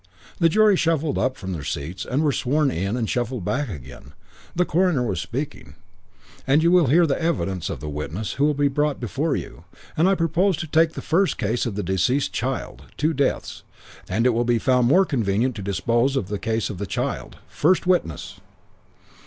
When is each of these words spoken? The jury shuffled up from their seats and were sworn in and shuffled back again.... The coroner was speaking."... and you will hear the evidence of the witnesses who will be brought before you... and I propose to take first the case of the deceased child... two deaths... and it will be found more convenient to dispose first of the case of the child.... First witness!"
The 0.39 0.49
jury 0.49 0.75
shuffled 0.75 1.19
up 1.19 1.37
from 1.37 1.53
their 1.53 1.63
seats 1.63 2.05
and 2.05 2.23
were 2.23 2.31
sworn 2.31 2.71
in 2.71 2.97
and 2.97 3.07
shuffled 3.07 3.45
back 3.45 3.69
again.... 3.69 4.13
The 4.55 4.65
coroner 4.65 5.05
was 5.05 5.21
speaking."... 5.21 5.75
and 6.47 6.63
you 6.63 6.71
will 6.71 6.87
hear 6.87 7.05
the 7.05 7.21
evidence 7.21 7.69
of 7.69 7.81
the 7.81 7.87
witnesses 7.87 8.33
who 8.33 8.45
will 8.45 8.55
be 8.55 8.67
brought 8.67 8.99
before 8.99 9.35
you... 9.35 9.63
and 9.95 10.09
I 10.09 10.15
propose 10.15 10.57
to 10.57 10.65
take 10.65 10.95
first 10.95 11.37
the 11.37 11.45
case 11.45 11.67
of 11.67 11.75
the 11.75 11.83
deceased 11.83 12.33
child... 12.33 12.85
two 12.97 13.13
deaths... 13.13 13.61
and 14.09 14.25
it 14.25 14.31
will 14.31 14.43
be 14.43 14.57
found 14.57 14.87
more 14.87 15.05
convenient 15.05 15.53
to 15.57 15.61
dispose 15.61 16.13
first 16.13 16.17
of 16.21 16.29
the 16.29 16.39
case 16.39 16.71
of 16.71 16.79
the 16.79 16.87
child.... 16.87 17.37
First 17.47 17.85
witness!" 17.85 18.39